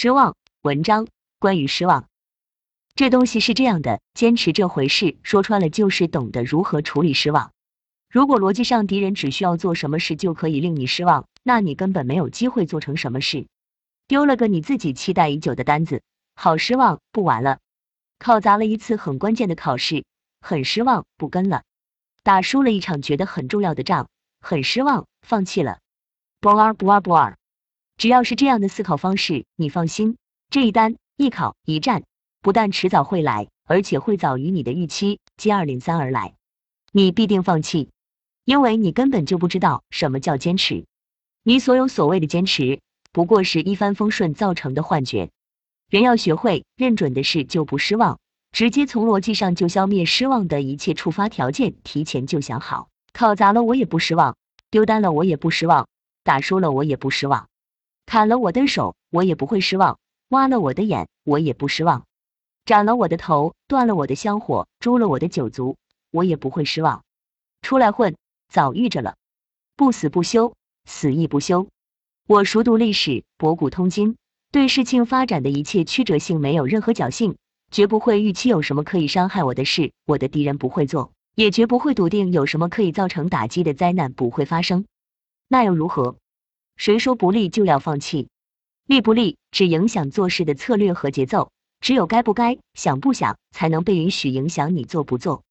[0.00, 1.08] 失望文章
[1.40, 2.06] 关于失望，
[2.94, 7.50] 这东西是这样的，坚持这回事，说穿了就是懂得如何处理失望。
[8.08, 13.48] 如果逻辑上敌人只需要做什么事就可以令你失望，那你根本没有机会做成什么事，
[14.06, 16.02] 丢了个你自己期待已久的单子，
[16.36, 17.58] 好失望，不玩了。
[18.20, 20.04] 考砸了一次很关键的考试，
[20.40, 21.64] 很失望，不跟了。
[22.22, 24.08] 打输了一场觉得很重要的仗，
[24.38, 25.80] 很失望，放弃了。
[26.40, 27.36] 不玩不玩不玩，
[27.98, 30.16] 只要是这样的思考方式，你放心，
[30.50, 32.04] 这一单一考一战，
[32.40, 36.34] 不但迟早会来，而且会早于你的预期接二连三而来，
[36.92, 37.88] 你必定放弃。
[38.44, 40.86] 因为你根本就不知道什么叫坚持，
[41.42, 42.80] 你所有所谓的坚持，
[43.12, 45.30] 不过是一帆风顺造成的幻觉。
[45.90, 48.20] 人要学会认准的事就不失望，
[48.52, 54.36] 直接从逻辑上就消灭失望的一切触发条件，提前就想好，考砸了我也不失望，
[54.70, 55.88] 丢单了我也不失望，
[56.22, 57.48] 打输了我也不失望，
[58.08, 59.98] 砍了我的手我也不会失望，
[60.30, 62.06] 挖了我的眼我也不失望，
[62.64, 65.76] 斩了我的头，断了我的香火，诛了我的九族，
[66.10, 67.04] 我也不会失望。
[67.60, 68.16] 出来混。
[68.50, 69.16] 早遇着了，
[69.76, 70.54] 不死不休，
[70.86, 71.68] 死亦不休。
[72.26, 74.16] 我熟读历史，博古通今，
[74.50, 77.36] 对事情发展的一切曲折性没有任何侥幸，
[77.70, 84.86] 绝不会预期有什么可以伤害我的事，我的敌人不会做，也绝不会笃定有什么可以造成打击的灾难不会发生。
[85.46, 86.16] 那又如何？
[86.78, 88.28] 谁说不利就要放弃？
[88.86, 95.42] 利不利只影响做事的策略和节奏，只有该不该、想不想，才能被允许影响你做不做。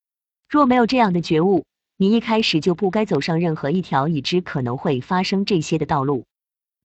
[0.49, 1.65] 若没有这样的觉悟，
[1.97, 6.23] 你一开始就不该走上任何一条已知可能会发生这些的道路。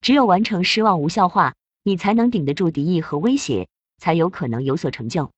[0.00, 1.54] 只有完成失望无效化，
[1.84, 5.30] 你才能顶得住敌意和威胁，才有可能有所成就。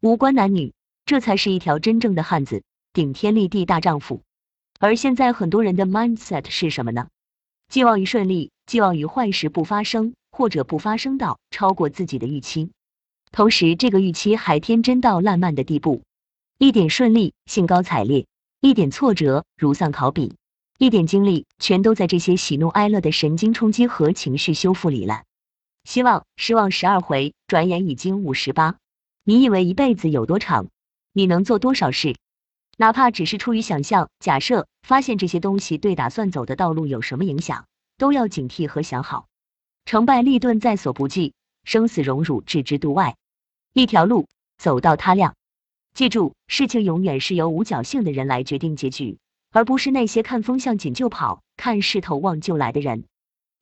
[0.00, 0.72] 无关男女，
[1.06, 4.22] 这才是一条真正的汉子，顶天立地大丈夫。
[4.78, 7.08] 而现在很多人的 mindset 是什么呢？
[7.68, 12.70] 寄望于顺利，寄望于坏事不发生，或者不发生到超过自己的预期，
[13.32, 16.02] 同时这个预期还天真到烂漫的地步，
[16.58, 18.26] 一点顺利，兴高采烈。
[18.60, 20.32] 一点挫折如丧考妣，
[20.78, 25.24] 一点精力全都在这些喜怒哀乐的神经冲击和情绪修复里了。
[25.84, 28.76] 希望失望十二回，转眼已经五十八。
[29.22, 30.68] 你以为一辈子有多长？
[31.12, 32.16] 你能做多少事？
[32.76, 37.66] 哪怕只是出于想象、假设，发现这些东西对打算走的道路有什么影响，
[37.98, 39.26] 都要警惕和想好。
[39.84, 43.16] 成败利钝在所不计，生死荣辱置之度外。
[43.72, 44.26] 一条路
[44.56, 45.34] 走到他亮。
[45.94, 49.18] 记住，事情永远是由无侥幸的人来决定结局，
[49.52, 53.04] 而不是那些看风向紧就跑、看势头旺就来的人。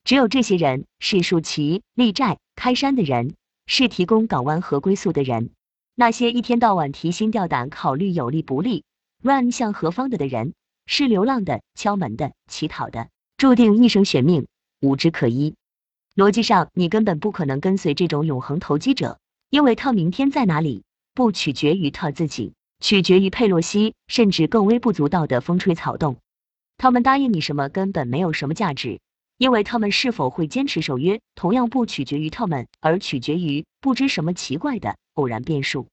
[0.03, 3.35] 只有这些人是竖旗立寨、开山的人，
[3.67, 5.51] 是提供港湾和归宿的人。
[5.95, 8.83] 那些一天到晚提心吊胆、考虑有利不利、
[9.23, 10.53] run 向何方的的人，
[10.85, 13.07] 是流浪的、敲门的、乞讨的，
[13.37, 14.47] 注定一生悬命，
[14.81, 15.55] 无枝可依。
[16.13, 19.19] 逻辑上，你根本不可能跟随这种永恒投机者，
[19.49, 20.83] 因为他明天在哪里？
[21.13, 26.17] 不取决于他自己，取决于佩洛西，甚至更微不足道的风吹草动。
[26.75, 28.99] 他们答应你什么根本没有什么价值，
[29.37, 35.87] 因为他们是否会坚持守约，同样不取决于他们，而取决于不知什么奇怪的偶然变数。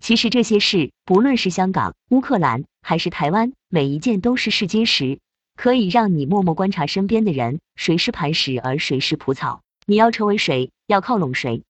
[0.00, 5.18] 其实这些事，不论是香港、乌克兰还是台湾，每一件都是试金石，
[5.56, 9.62] 可以让你默默观察身边的人，谁是磐石，而谁是蒲草。
[9.86, 11.62] 你要成为谁，要靠拢谁。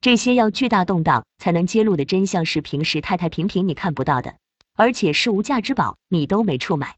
[0.00, 4.34] 这些要巨大动荡才能揭露的真相是平时太太平平你看不到的，
[4.74, 6.96] 而且是无价之宝，你都没处买。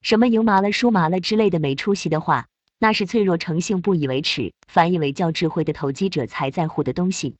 [0.00, 2.46] 什么赢麻了、输麻了之类的没出息的话，
[2.78, 7.36] 那是脆弱成性不以为耻，反以为较智慧的投机者才在乎的东西。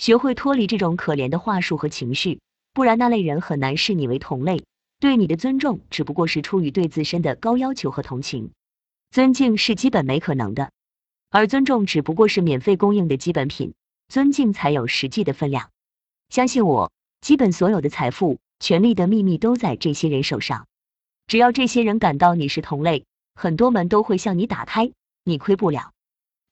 [0.00, 2.40] 学会脱离这种可怜的话术和情绪，
[2.72, 4.64] 不然那类人很难视你为同类，
[4.98, 8.50] 对你的尊重只不过是出于对自身的高要求和同情。
[9.10, 10.70] 尊敬是基本没可能的，
[11.28, 13.74] 而尊重只不过是免费供应的基本品。
[14.08, 15.68] 尊敬才有实际的分量。
[16.30, 16.90] 相信我，
[17.20, 20.66] 基本所有的财富、权力的秘密都在这些人手上。
[21.26, 24.90] 只要这些人感到你是同类，很多门都会向你打开，
[25.24, 25.92] 你亏不了。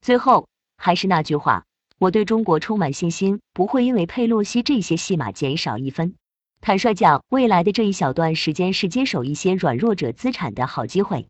[0.01, 1.65] 最后还是那句话，
[1.99, 6.15] 我对中国充满信心，不会因为佩洛西这些戏码减少一分。
[6.61, 11.27] 坦率讲，未来的这一小段时间是接手一些软弱者资产的好机会。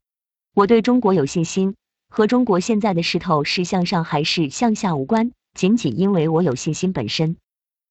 [0.53, 1.73] 我对中国有信心，
[2.07, 5.31] 和中国现在的势头是向上还是向下无关。
[5.55, 7.35] 仅仅因为我有信心本身，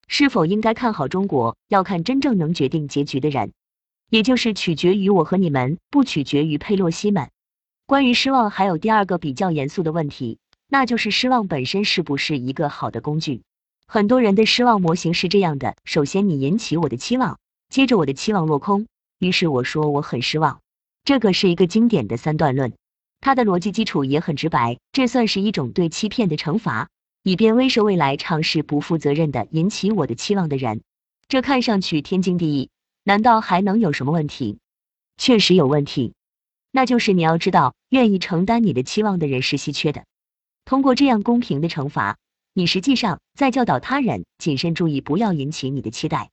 [0.06, 3.50] 是否应该看好中国，要看真正能决定结局的人，
[4.08, 7.28] 也就是取决于我和你们，不取决于佩洛西们。
[7.86, 10.38] 关于失望，还有第二个比较严肃的问题，
[10.68, 13.42] 那就是失望本身是不是一个好的工具？
[13.86, 17.38] 很多人的失望模型是这样的：首先你引起我的期望，
[17.70, 18.86] 接着我的期望落空，
[19.18, 20.60] 于是我说我很失望。
[21.04, 22.74] 这个是一个经典的三段论，
[23.20, 26.88] 它的逻辑基础也很直白，这算是一种对欺骗的惩罚。
[27.22, 30.82] 以便威慑未来尝试不负责任的引起我的期望的人。
[31.28, 32.70] 这看上去天经地义，
[33.04, 34.58] 难道还能有什么问题？
[35.16, 36.14] 确实有问题，
[36.70, 40.04] 那就是你要知道，愿意承担你的期望的人是稀缺的。
[40.68, 42.18] 通过这样公平的惩罚，
[42.52, 46.28] 你实际上在教导他人谨慎注意，不要引起你的期待。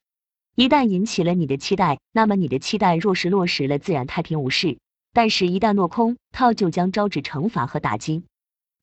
[0.54, 4.76] 一旦引起了你的期待，那么你的期待若是落实了，自然太平无事；
[5.14, 8.24] 但是，一旦落空，它就将招致惩罚和打击。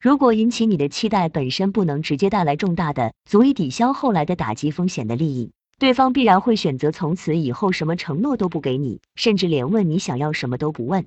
[0.02, 11.06] 如果引起你的期待本身不能直接带来重大的、足以抵消后来的打击风险的利益，对方必然会选择从此以后什么承诺都不给你，甚至连问你想要什么都不问。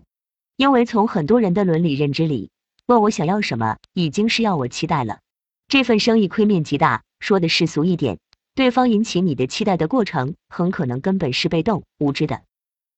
[0.57, 2.51] 因为从很多人的伦理认知里，
[2.87, 5.19] 问我想要什么已经是要我期待了，
[5.67, 7.03] 这份生意亏面极大。
[7.19, 8.19] 说的世俗一点。
[8.55, 12.43] 对方引起你的期待的过程，很可能根本是被动无知的。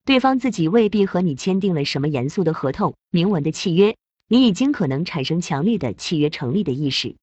[0.04, 3.96] 对方自己未必和你签订了什么严肃的合同、明文的契约，
[4.28, 7.16] 你已经可能产生强烈的契约成立的意识，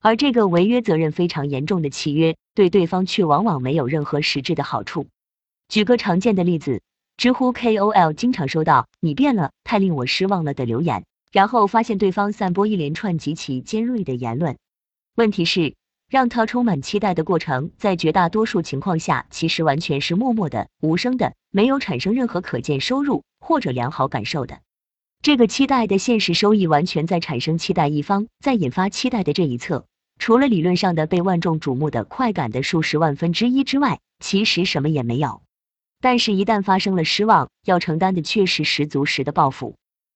[0.00, 5.06] 而这个违约责任非常严重的契约，对对方却往往没有任何实质的好处。
[5.68, 6.80] 举个常见的例子，
[7.16, 14.56] 知乎 KOL 经常收到“你变了，太令我失望了”的留言，然后发现对方散播一连串极其尖锐的言论。
[15.16, 15.74] 问题是。
[16.10, 24.60] 让他充满期待的过程，在绝大多数情况下，其实完全是默默的、无声的，没有产生任何可见收入或者良好感受的。
[25.22, 29.86] 这个期待的现实收益，完全在产生期待一方，在引发期待的这一侧，
[30.18, 35.42] 除了理论上的被万众瞩目的快感的数十万分之一之外，其实什么也没有。
[36.00, 39.74] 但是，一旦发生了失望，要承担的却是十足十的报复，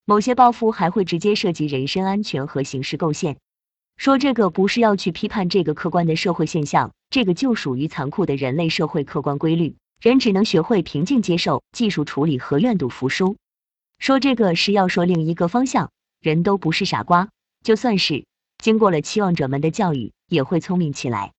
[0.08, 3.36] 某些报复还会直接涉及人身安全和刑事构陷。
[3.98, 9.76] 说这个不是要去批判这个客观的社会现象，这个就属于残酷的人类社会客观规律。
[10.00, 13.36] 人只能学会平静接受、技术处理和愿赌服输。
[13.98, 15.90] 说这个是要说另一个方向，
[16.22, 17.28] 人都不是傻瓜，
[17.62, 18.24] 就算是
[18.56, 21.34] 经过了期望者们的教育，也会聪明起来。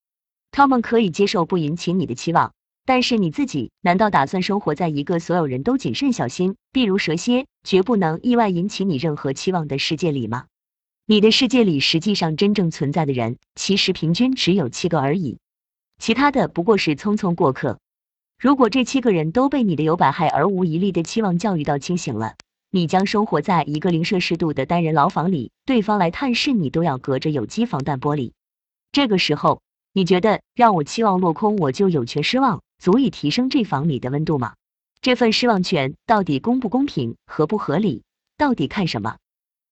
[0.52, 2.54] 他们可以接受不引起你的期望，
[2.90, 10.48] 但是你自己难道打算生活在一个所有人都谨慎小心，譬如蛇蝎，绝不能意外引起你任何期望的世界里吗？
[11.06, 15.38] 你的世界里实际上真正存在的人，其实平均只有七个而已，
[16.00, 17.78] 其他的不过是匆匆过客。
[18.40, 22.38] 如果这七个人都被你的有百害而无一利的期望教育到清醒了，
[22.72, 28.32] 你将生活在一个零摄氏度的单人牢房里，对方来探视你都要隔着有机防弹玻璃。
[28.92, 29.62] 这个时候，
[29.94, 34.56] 你觉得让我期望落空，我就有权失望，足以提升这房里的温度吗？
[35.02, 38.04] 这份失望权到底公不公平、合不合理？
[38.38, 39.18] 到底看什么？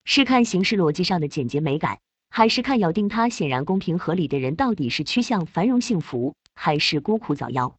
[0.04, 2.00] 是看形式逻辑上的简洁美感，
[2.30, 7.74] 还是看咬定它显然公平合理的人到底是趋向繁荣幸福，还是孤苦早夭？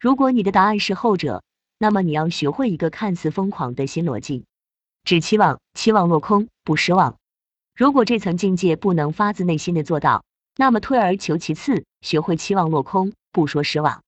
[0.00, 1.42] 如果你的答案是后者，
[1.78, 4.46] 那么你要学会一个看似疯狂的新逻辑：
[5.04, 7.16] 只期望，期望落空，不失望。
[7.74, 10.24] 如果这层境界不能发自内心的做到，
[10.56, 14.02] 那么退而求其次，学会期望落空，不说失望。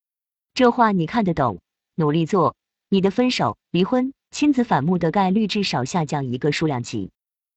[0.55, 1.59] 这话你看得懂，
[1.97, 2.55] 努力做，
[2.89, 7.11] 你的分手、离婚、亲子反目的概率至少下降一个数量级。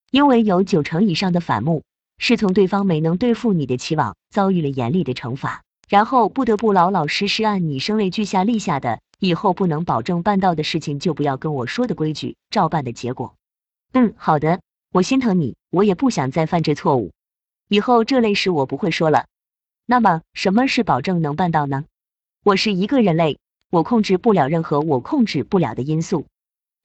[0.10, 1.84] 因为有九成以上的反目
[2.18, 13.36] 是从对方没能对付你的期望，遭遇了严厉的惩罚，然后不得不老老实实按你声泪俱下立下的以后不能保证办到的事情就不要跟我说的规矩照办的结果。
[13.94, 14.60] 嗯，好的，
[14.92, 17.12] 我心疼你，我也不想再犯这错误，
[17.68, 19.28] 以后这类事我不会说了。
[19.86, 21.86] 那么什么是保证能办到呢？
[22.44, 23.40] 我是一个人类，
[23.70, 26.28] 我控制不了任何我控制不了的因素，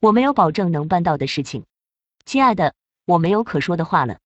[0.01, 1.65] 我没有保证能办到的事情，
[2.25, 2.75] 亲爱的。
[3.05, 4.19] 我没有可说的话了。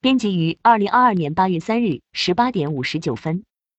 [0.00, 3.44] 编辑于二零二二年八月三日十八点五十九分。